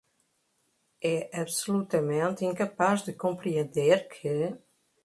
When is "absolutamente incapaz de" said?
1.41-3.13